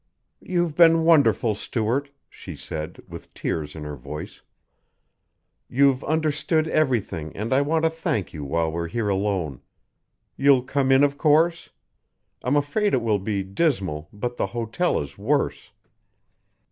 "You've 0.41 0.73
been 0.75 1.05
wonderful, 1.05 1.53
Stuart," 1.53 2.09
she 2.27 2.55
said, 2.55 3.03
with 3.07 3.31
tears 3.35 3.75
in 3.75 3.83
her 3.83 3.95
voice. 3.95 4.41
"You've 5.69 6.03
understood 6.05 6.67
everything 6.67 7.35
and 7.37 7.53
I 7.53 7.61
want 7.61 7.83
to 7.85 7.89
thank 7.91 8.33
you 8.33 8.43
while 8.43 8.71
we're 8.71 8.87
here 8.87 9.09
alone. 9.09 9.61
You'll 10.35 10.63
come 10.63 10.91
in, 10.91 11.03
of 11.03 11.19
course? 11.19 11.69
I'm 12.41 12.55
afraid 12.55 12.95
it 12.95 13.03
will 13.03 13.19
be 13.19 13.43
dismal, 13.43 14.09
but 14.11 14.37
the 14.37 14.47
hotel 14.57 14.99
is 14.99 15.19
worse." 15.19 15.71